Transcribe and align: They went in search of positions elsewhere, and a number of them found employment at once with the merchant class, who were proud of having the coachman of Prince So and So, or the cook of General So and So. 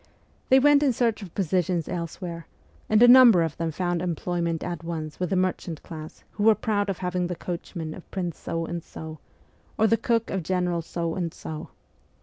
They 0.49 0.57
went 0.57 0.81
in 0.81 0.93
search 0.93 1.21
of 1.21 1.31
positions 1.35 1.87
elsewhere, 1.87 2.47
and 2.89 3.03
a 3.03 3.07
number 3.07 3.43
of 3.43 3.55
them 3.57 3.69
found 3.69 4.01
employment 4.01 4.63
at 4.63 4.83
once 4.83 5.19
with 5.19 5.29
the 5.29 5.35
merchant 5.35 5.83
class, 5.83 6.23
who 6.31 6.45
were 6.45 6.55
proud 6.55 6.89
of 6.89 6.97
having 6.97 7.27
the 7.27 7.35
coachman 7.35 7.93
of 7.93 8.09
Prince 8.09 8.39
So 8.39 8.65
and 8.65 8.81
So, 8.83 9.19
or 9.77 9.85
the 9.85 9.97
cook 9.97 10.31
of 10.31 10.41
General 10.41 10.81
So 10.81 11.13
and 11.13 11.31
So. 11.31 11.69